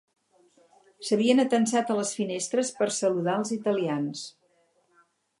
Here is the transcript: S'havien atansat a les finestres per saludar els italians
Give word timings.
S'havien 1.09 1.41
atansat 1.43 1.91
a 1.91 1.97
les 1.99 2.13
finestres 2.19 2.71
per 2.77 2.87
saludar 2.95 3.35
els 3.41 3.53
italians 3.57 4.23